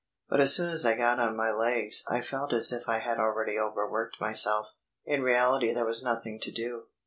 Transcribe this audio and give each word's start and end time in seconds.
But 0.27 0.39
as 0.39 0.55
soon 0.55 0.71
as 0.71 0.83
I 0.83 0.97
got 0.97 1.19
on 1.19 1.35
my 1.35 1.51
legs 1.51 2.03
I 2.09 2.21
felt 2.21 2.53
as 2.53 2.71
if 2.71 2.89
I 2.89 2.97
had 2.97 3.19
already 3.19 3.55
over 3.59 3.87
worked 3.87 4.19
myself. 4.19 4.65
In 5.05 5.21
reality 5.21 5.75
there 5.75 5.85
was 5.85 6.01
nothing 6.01 6.39
to 6.39 6.51
do. 6.51 6.85